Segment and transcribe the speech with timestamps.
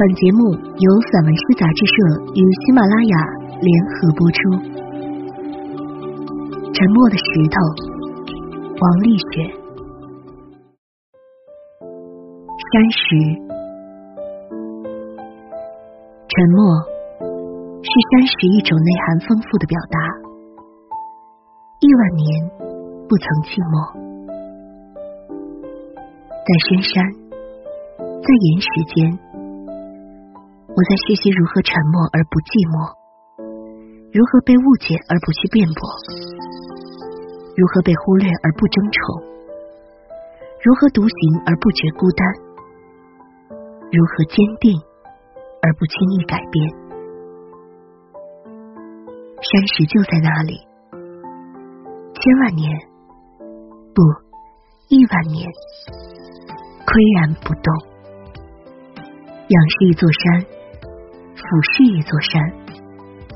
[0.00, 1.92] 本节目由散文诗杂志社
[2.32, 3.16] 与喜马拉雅
[3.60, 4.40] 联合播出。
[6.72, 7.60] 沉默的石头，
[8.80, 9.44] 王丽雪。
[12.72, 13.12] 山石，
[16.32, 16.80] 沉默
[17.84, 20.00] 是山石一种内涵丰富的表达。
[21.80, 22.48] 亿万年
[23.06, 23.92] 不曾寂寞，
[26.48, 27.04] 在深山，
[27.98, 29.29] 在岩石间。
[30.80, 32.96] 我在学习如何沉默而不寂寞，
[34.16, 35.84] 如何被误解而不去辩驳，
[37.52, 38.96] 如何被忽略而不争宠，
[40.64, 42.24] 如何独行而不觉孤单，
[43.92, 44.72] 如何坚定
[45.60, 46.56] 而不轻易改变。
[49.36, 50.64] 山石就在那里，
[52.16, 52.72] 千万年
[53.92, 54.00] 不，
[54.88, 55.44] 亿万年，
[56.88, 57.68] 岿然不动，
[58.96, 60.56] 仰视一座山。
[61.50, 62.40] 俯视一座山，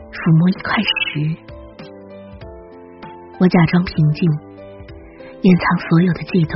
[0.06, 1.34] 抚摸一块石，
[3.40, 4.22] 我假装平静，
[5.42, 6.54] 掩藏所有的悸动，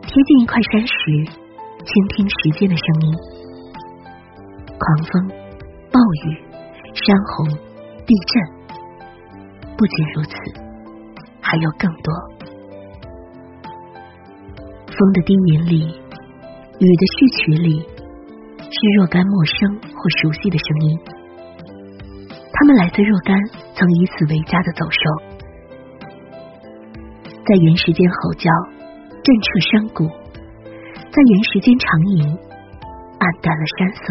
[0.00, 1.28] 贴近一块山石，
[1.84, 3.12] 倾听时间的声音。
[4.80, 4.80] 狂
[5.12, 5.28] 风、
[5.92, 6.40] 暴雨、
[6.96, 7.04] 山
[7.36, 7.52] 洪、
[8.08, 8.32] 地震，
[9.76, 10.32] 不仅如此，
[11.42, 12.08] 还有更多。
[14.88, 15.84] 风的低吟里，
[16.80, 17.95] 雨的序曲里。
[18.68, 20.98] 是若干陌生或熟悉的声音，
[22.52, 23.36] 他们来自若干
[23.74, 24.98] 曾以此为家的走兽，
[27.46, 28.50] 在原石间吼叫，
[29.22, 30.04] 震彻山谷；
[30.64, 34.02] 在原石间长吟，暗淡了山色。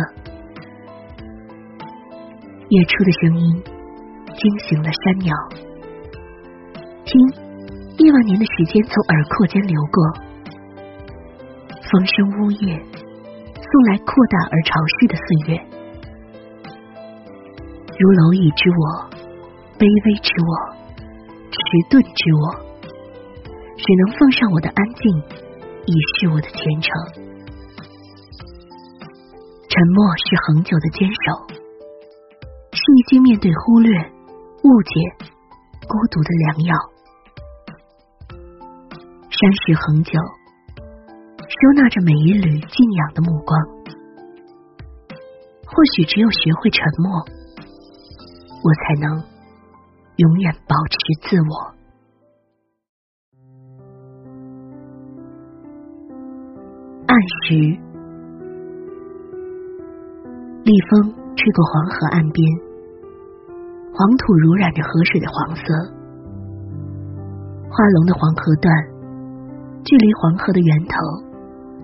[2.70, 3.64] 月初的声音
[4.36, 5.36] 惊醒了山鸟，
[7.06, 7.20] 听，
[7.98, 10.02] 亿万年的时间从耳廓间流过，
[11.92, 12.82] 风声呜咽。
[13.76, 15.60] 用来扩大而潮湿的岁月，
[18.00, 19.04] 如蝼蚁之我，
[19.76, 20.52] 卑微之我，
[21.52, 21.60] 迟
[21.92, 22.56] 钝之我，
[23.76, 25.12] 只能奉上我的安静，
[25.84, 26.88] 以示我的虔诚。
[29.68, 31.36] 沉默是恒久的坚守，
[32.72, 33.92] 是一经面对忽略、
[34.64, 35.28] 误解、
[35.84, 36.72] 孤独的良药。
[39.28, 40.16] 山石恒久。
[41.48, 43.58] 收纳着每一缕敬仰的目光，
[45.76, 47.20] 或许只有学会沉默，
[48.64, 49.12] 我才能
[50.16, 50.96] 永远保持
[51.28, 51.76] 自我。
[57.08, 57.12] 暗
[57.44, 57.54] 时，
[60.64, 62.40] 厉风吹过黄河岸边，
[63.92, 65.62] 黄土濡染着河水的黄色，
[67.68, 68.74] 花龙的黄河段，
[69.84, 70.96] 距离黄河的源头。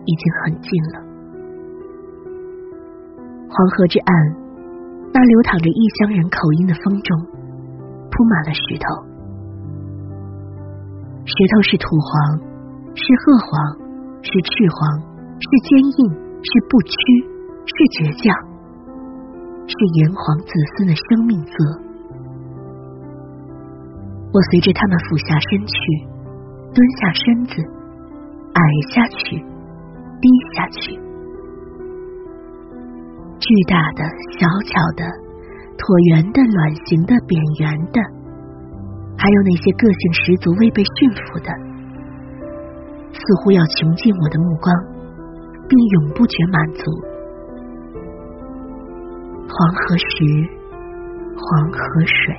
[0.03, 1.10] 已经很近了。
[3.51, 4.11] 黄河之岸，
[5.11, 7.19] 那流淌着异乡人口音的风中，
[8.07, 8.87] 铺满了石头。
[11.27, 12.39] 石头是土黄，
[12.95, 13.51] 是褐黄，
[14.23, 15.03] 是赤黄，
[15.35, 16.07] 是坚硬，
[16.39, 16.95] 是不屈，
[17.67, 18.31] 是倔强，
[19.67, 21.51] 是炎黄子孙的生命色。
[24.31, 25.75] 我随着他们俯下身去，
[26.71, 27.59] 蹲下身子，
[28.55, 28.63] 矮
[28.95, 29.43] 下去。
[30.21, 30.95] 低下去，
[33.41, 34.05] 巨大的、
[34.37, 35.01] 小巧的、
[35.73, 35.81] 椭
[36.13, 37.97] 圆的、卵形的、扁圆的，
[39.17, 41.49] 还有那些个性十足、未被驯服的，
[43.09, 44.69] 似乎要穷尽我的目光，
[45.65, 46.85] 并永不觉满足。
[49.49, 50.21] 黄河石，
[51.33, 52.37] 黄河水，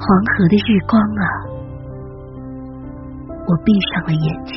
[0.00, 1.24] 黄河的日光啊！
[3.44, 4.56] 我闭上了眼睛。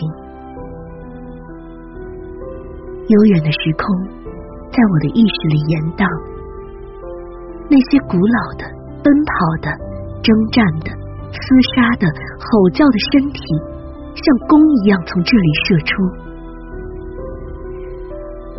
[3.08, 3.86] 悠远的时空，
[4.76, 6.04] 在我的意识里延宕。
[7.72, 8.68] 那些古老的、
[9.00, 9.32] 奔跑
[9.64, 9.72] 的、
[10.20, 10.92] 征战的、
[11.32, 11.40] 厮
[11.72, 12.04] 杀的、
[12.44, 13.40] 吼叫的身体，
[14.20, 15.92] 像弓一样从这里射出。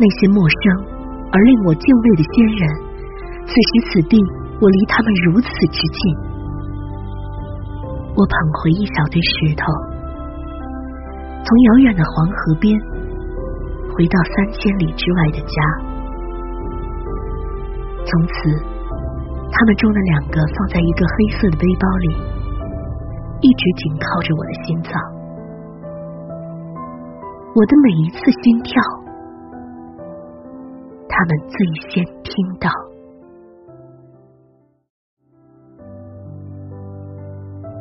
[0.01, 0.61] 那些陌生
[1.29, 2.61] 而令我敬畏的先人，
[3.45, 4.17] 此时此地，
[4.57, 6.01] 我离他们如此之近。
[8.17, 9.69] 我捧回一小堆石头，
[11.45, 12.73] 从遥远的黄河边。
[13.95, 15.57] 回到三千里之外的家，
[18.07, 18.33] 从此，
[19.51, 22.15] 他们中的两个放在一个黑色的背包里，
[23.41, 24.91] 一直紧靠着我的心脏。
[27.53, 28.81] 我的每一次心跳，
[31.09, 31.57] 他们最
[31.89, 32.69] 先听到。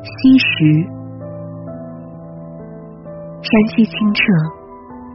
[0.02, 0.82] 西石，
[3.42, 4.22] 山溪清澈。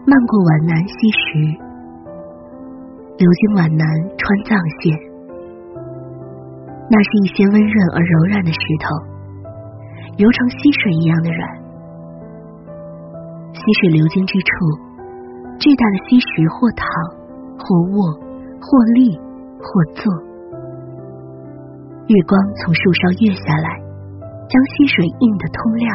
[0.04, 1.71] 漫过皖南溪石，
[3.22, 3.86] 流经皖南
[4.18, 4.98] 川藏线。
[6.90, 8.90] 那是一些温润而柔软的石头，
[10.18, 11.42] 揉成溪水一样的软。
[13.54, 14.50] 溪水流经之处，
[15.60, 16.90] 巨大的溪石或躺，
[17.62, 18.10] 或卧，
[18.58, 18.66] 或
[18.98, 19.14] 立，
[19.62, 20.02] 或坐。
[22.10, 23.70] 月光从树梢跃下来，
[24.50, 25.94] 将溪水映得通亮。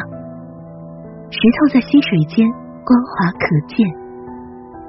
[1.27, 2.47] 石头在溪水间
[2.87, 3.83] 光滑可见，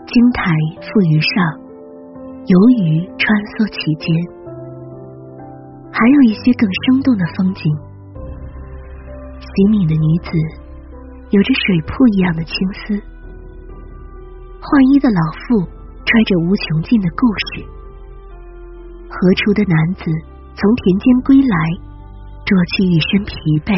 [0.07, 0.55] 青苔
[0.87, 1.67] 覆于上，
[2.49, 4.09] 游鱼穿梭其间。
[5.93, 7.61] 还有一些更生动的风景：
[9.37, 10.33] 洗米的女子，
[11.29, 12.97] 有着水瀑一样的青丝；
[14.65, 15.61] 换衣的老妇，
[16.09, 17.69] 揣着无穷尽的故事；
[19.13, 20.09] 河出的男子。
[20.59, 21.57] 从田间归来，
[22.43, 23.31] 濯去一身疲
[23.63, 23.71] 惫。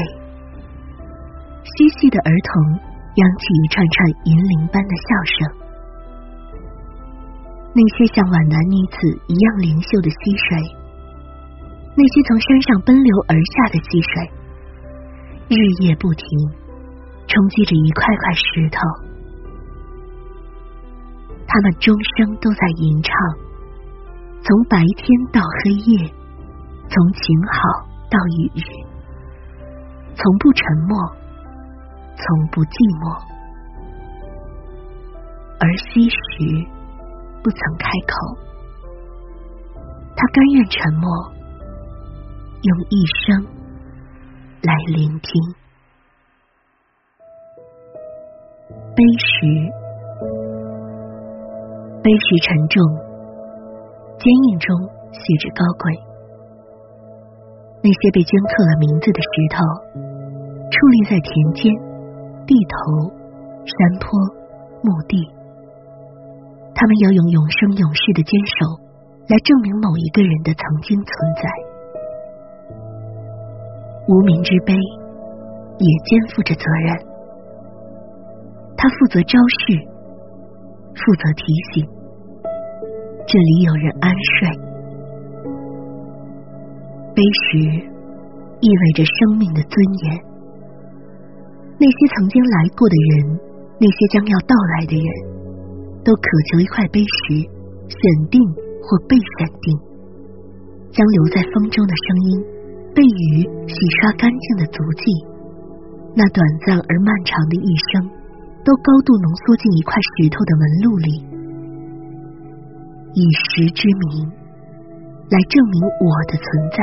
[1.60, 2.80] 嬉戏的儿童
[3.20, 5.59] 扬起一串串银铃般的笑声。
[7.72, 8.96] 那些像皖南女子
[9.28, 10.16] 一样灵秀的溪
[10.48, 10.58] 水，
[11.96, 14.30] 那些从山上奔流而下的溪水，
[15.48, 16.26] 日夜不停，
[17.26, 18.78] 冲击着一块块石头。
[21.46, 23.12] 他们终生都在吟唱，
[24.42, 26.10] 从白天到黑夜。
[26.92, 28.62] 从晴好到雨日，
[30.16, 30.98] 从不沉默，
[32.16, 33.14] 从不寂寞，
[35.60, 36.66] 而昔时
[37.42, 38.12] 不曾开口，
[40.14, 41.08] 他甘愿沉默，
[42.62, 43.46] 用一生
[44.62, 45.30] 来聆听。
[48.94, 49.46] 碑石，
[52.02, 52.82] 碑石沉重，
[54.18, 54.76] 坚硬中
[55.12, 55.96] 写着高贵。
[57.82, 59.64] 那些被镌刻了名字的石头，
[60.68, 61.72] 矗立在田间、
[62.44, 63.08] 地头、
[63.64, 64.12] 山坡、
[64.84, 65.39] 墓地。
[66.80, 68.80] 他们要用永生永世的坚守，
[69.28, 71.44] 来证明某一个人的曾经存在。
[74.08, 76.96] 无名之碑也肩负着责任，
[78.78, 79.76] 他负责昭示，
[80.96, 81.44] 负责提
[81.74, 81.84] 醒，
[83.28, 84.10] 这里有人安
[84.40, 84.48] 睡。
[87.12, 89.76] 碑石意味着生命的尊
[90.08, 90.16] 严。
[91.76, 93.38] 那些曾经来过的人，
[93.78, 95.08] 那些将要到来的人，
[96.04, 97.44] 都渴求一块碑石，
[97.88, 98.00] 选
[98.30, 98.40] 定
[98.82, 99.76] 或被选定，
[100.92, 102.42] 将留在风中的声音，
[102.94, 105.04] 被雨洗刷干净的足迹，
[106.14, 108.08] 那短暂而漫长的一生，
[108.64, 111.10] 都高度浓缩进一块石头的纹路里，
[113.14, 114.30] 以石之名。
[115.30, 116.44] 来证明我的存
[116.74, 116.82] 在，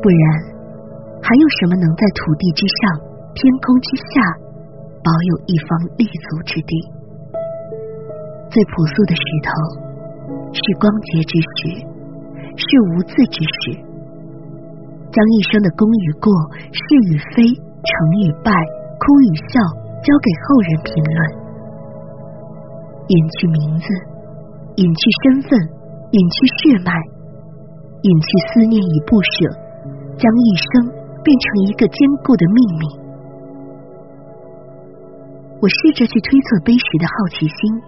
[0.00, 0.24] 不然
[1.20, 2.80] 还有什么能在土地之上、
[3.36, 4.40] 天空之下
[5.02, 5.68] 保有一方
[5.98, 6.72] 立足之地？
[8.50, 9.50] 最朴素的石头
[10.54, 11.82] 是光洁之石，
[12.56, 12.64] 是
[12.94, 13.76] 无字之石，
[15.10, 16.30] 将一生的功与过、
[16.70, 17.90] 是与非、成
[18.24, 18.52] 与败、
[18.98, 19.58] 哭与笑
[20.02, 21.20] 交给后人评论，
[23.08, 23.86] 隐去名字，
[24.76, 25.82] 隐去身份。
[26.12, 26.92] 隐去血脉，
[28.02, 29.48] 隐去思念与不舍，
[30.18, 30.92] 将一生
[31.24, 32.84] 变成一个坚固的秘密。
[35.62, 37.78] 我试着去推测碑石的好奇心，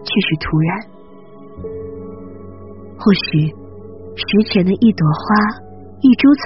[0.00, 0.80] 却是突然。
[2.96, 3.52] 或许
[4.16, 5.60] 石前的一朵花、
[6.00, 6.42] 一株草、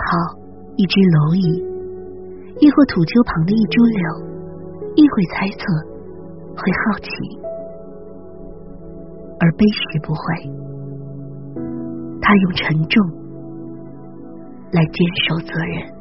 [0.74, 1.62] 一只蝼蚁，
[2.58, 4.02] 亦或土丘旁的一株柳，
[4.98, 5.62] 亦会猜测，
[6.58, 7.08] 会好奇，
[9.38, 10.18] 而碑石不会。
[12.20, 12.98] 他用沉重
[14.72, 15.94] 来坚守责任。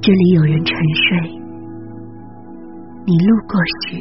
[0.00, 0.72] 这里有人沉
[1.04, 1.44] 睡，
[3.08, 3.96] 你路过时，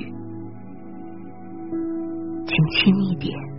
[2.48, 3.55] 请轻一点。